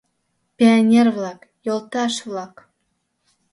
—Пионер-влак, 0.57 1.39
йолташ-влак! 1.65 2.53